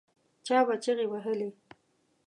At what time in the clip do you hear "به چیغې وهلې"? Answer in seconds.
0.67-1.49